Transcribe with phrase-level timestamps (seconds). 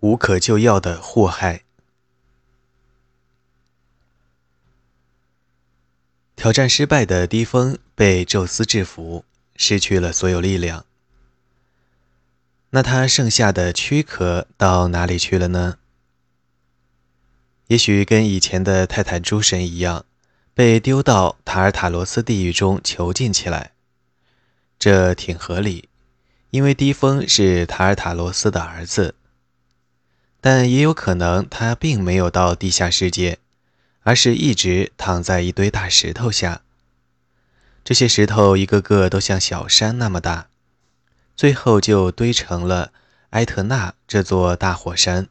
[0.00, 1.64] 无可救药的祸害。
[6.36, 9.24] 挑战失败的低风被宙斯制服，
[9.56, 10.86] 失去了所有力量。
[12.70, 15.76] 那他剩下的躯壳到哪里去了呢？
[17.66, 20.06] 也许跟以前的泰坦诸神一样，
[20.54, 23.72] 被丢到塔尔塔罗斯地狱中囚禁起来。
[24.78, 25.90] 这挺合理，
[26.50, 29.14] 因为低风是塔尔塔罗斯的儿子。
[30.40, 33.38] 但也有可能他并没有到地下世界，
[34.02, 36.62] 而是一直躺在一堆大石头下。
[37.84, 40.48] 这些石头一个个都像小山那么大，
[41.36, 42.92] 最后就堆成了
[43.30, 45.28] 埃特纳这座大火山。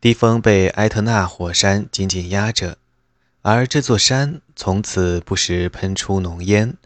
[0.00, 2.76] 低峰被埃特纳火山紧紧压着，
[3.42, 6.76] 而这座山从此不时喷出浓烟。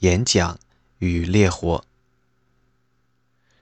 [0.00, 0.56] 岩浆
[0.98, 1.85] 与烈火，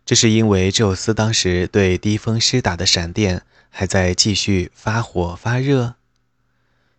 [0.05, 5.95] 这是因为宙斯当时对低风施打的闪电还在继续发火发热，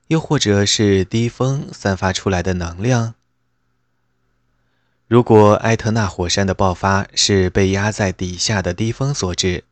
[0.08, 3.14] 又或者是低风散发出来的能量。
[5.08, 9.64] 如果埃特纳火山的爆发是被压在底下的低风所致，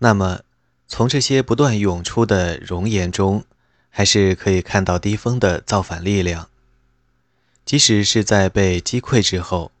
[0.00, 0.40] 那么
[0.86, 3.46] 从这些不断涌出的熔岩中，
[3.88, 6.50] 还是可以看到低风的造反力量。
[7.64, 9.72] 即使是在被击溃之后，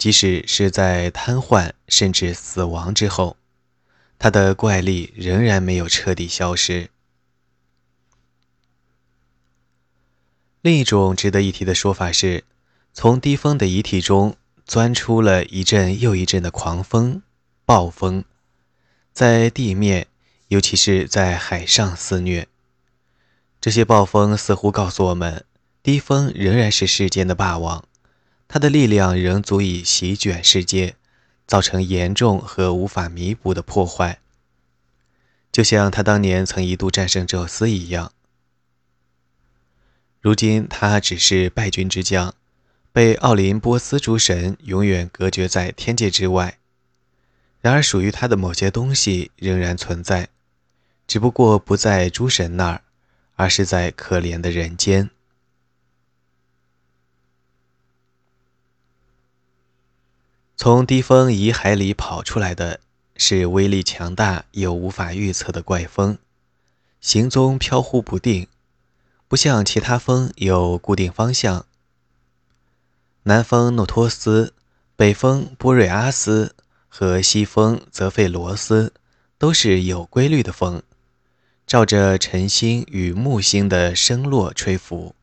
[0.00, 3.36] 即使是在瘫痪甚至死亡之后，
[4.18, 6.88] 他的怪力仍然没有彻底消失。
[10.62, 12.44] 另一种值得一提的说法是，
[12.94, 17.20] 从低峰的遗体中钻出了一阵又一阵的狂风、
[17.66, 18.24] 暴风，
[19.12, 20.06] 在地面，
[20.48, 22.48] 尤其是在海上肆虐。
[23.60, 25.44] 这些暴风似乎告诉我们。
[25.82, 27.84] 低峰仍然是世间的霸王，
[28.52, 30.96] 他的力量仍足以席卷世界，
[31.46, 34.18] 造成严重和无法弥补的破坏，
[35.52, 38.10] 就像他当年曾一度战胜宙斯一样。
[40.20, 42.34] 如今他只是败军之将，
[42.92, 46.58] 被奥林波斯诸神永远隔绝在天界之外。
[47.60, 50.28] 然而，属于他的某些东西仍然存在，
[51.06, 52.82] 只不过不在诸神那儿，
[53.36, 55.10] 而是在可怜的人间。
[60.62, 62.80] 从低风遗骸里跑出来的
[63.16, 66.18] 是威力强大又无法预测的怪风，
[67.00, 68.46] 行踪飘忽不定，
[69.26, 71.64] 不像其他风有固定方向。
[73.22, 74.52] 南风诺托斯、
[74.96, 76.54] 北风波瑞阿斯
[76.88, 78.92] 和西风泽费罗斯
[79.38, 80.82] 都是有规律的风，
[81.66, 85.14] 照着晨星与木星的升落吹拂，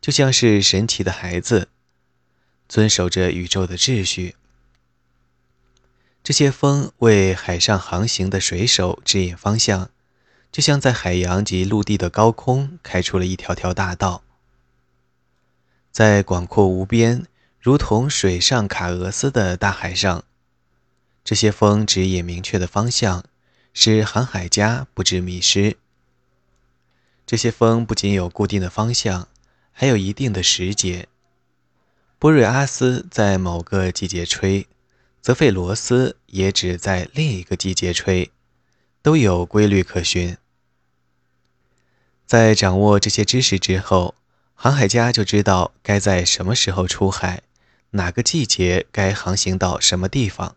[0.00, 1.68] 就像是神奇的孩子，
[2.66, 4.36] 遵守着宇宙的秩序。
[6.22, 9.90] 这些风为海上航行的水手指引方向，
[10.52, 14.22] 就像在海洋及陆地的高空开出了一条条大道。
[15.90, 17.26] 在广阔无边、
[17.58, 20.22] 如同水上卡俄斯的大海上，
[21.24, 23.24] 这些风指引明确的方向，
[23.72, 25.78] 使航海家不致迷失。
[27.26, 29.28] 这些风不仅有固定的方向，
[29.72, 31.08] 还有一定的时节。
[32.18, 34.66] 波瑞阿斯在某个季节吹。
[35.20, 38.30] 泽费罗斯也只在另一个季节吹，
[39.02, 40.36] 都有规律可循。
[42.26, 44.14] 在掌握这些知识之后，
[44.54, 47.42] 航海家就知道该在什么时候出海，
[47.90, 50.56] 哪个季节该航行到什么地方。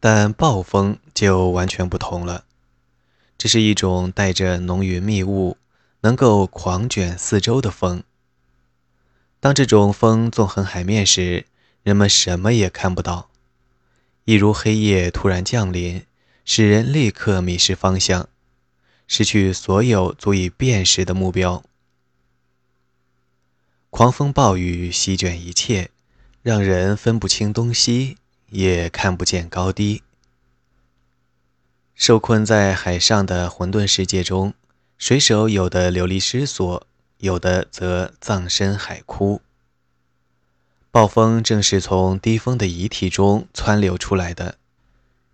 [0.00, 2.44] 但暴风就完全不同了，
[3.36, 5.58] 这是一种带着浓云密雾、
[6.00, 8.04] 能够狂卷四周的风。
[9.38, 11.46] 当这种风纵横海面时，
[11.82, 13.30] 人们什么也看不到，
[14.24, 16.04] 一如黑夜突然降临，
[16.44, 18.28] 使人立刻迷失方向，
[19.06, 21.62] 失去所有足以辨识的目标。
[23.90, 25.90] 狂风暴雨席卷一切，
[26.42, 28.16] 让人分不清东西，
[28.50, 30.02] 也看不见高低。
[31.94, 34.52] 受困在海上的混沌世界中，
[34.98, 36.86] 水手有的流离失所。
[37.18, 39.40] 有的则葬身海枯。
[40.90, 44.56] 暴风正是从低风的遗体中窜流出来的，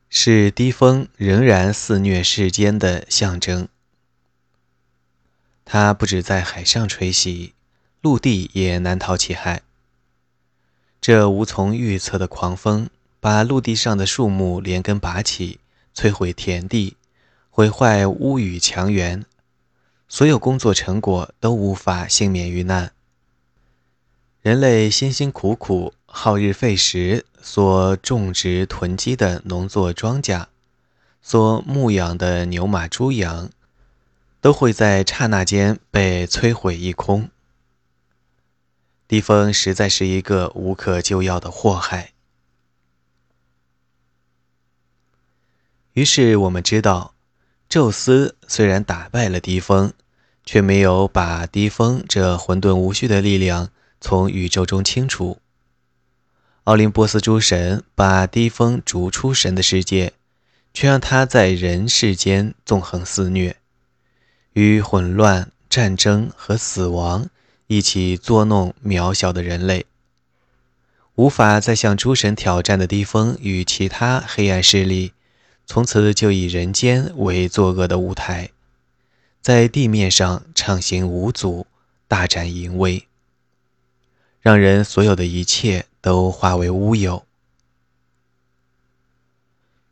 [0.09, 3.69] 是低风仍然肆虐世间的象征。
[5.65, 7.55] 它不止在海上吹袭，
[8.01, 9.63] 陆地也难逃其害。
[11.01, 12.91] 这无从预测的狂风，
[13.21, 15.61] 把陆地上的树木连根拔起，
[15.95, 16.97] 摧毁田地，
[17.51, 19.25] 毁坏屋宇墙垣。
[20.13, 22.93] 所有工作成果都无法幸免于难。
[24.43, 30.49] 人类辛辛苦苦耗日费时所种植囤积的农作庄稼，
[31.23, 33.49] 所牧养的牛马猪羊，
[34.43, 37.31] 都会在刹那间被摧毁一空。
[39.09, 42.13] 地风实在是一个无可救药的祸害。
[45.95, 47.15] 于是我们知道，
[47.67, 49.95] 宙斯虽然打败了低风，
[50.45, 55.39] 却没有把低风这混沌无序的力量从宇宙中清除。
[56.65, 60.13] 奥林波斯诸神把低风逐出神的世界，
[60.73, 63.57] 却让他在人世间纵横肆虐，
[64.53, 67.29] 与混乱、战争和死亡
[67.67, 69.87] 一起作弄渺小的人类。
[71.17, 75.13] 无法再向诸神挑战的低风与其他黑暗势力。
[75.65, 78.51] 从此就以人间为作恶的舞台，
[79.43, 81.67] 在地面上畅行无阻，
[82.07, 83.09] 大展淫威，
[84.41, 87.27] 让人所有的一切都化为乌有。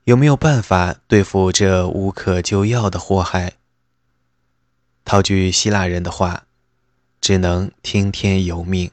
[0.05, 3.55] 有没有办法对付这无可救药的祸害？
[5.05, 6.47] 套句希腊人的话，
[7.21, 8.93] 只能听天由命。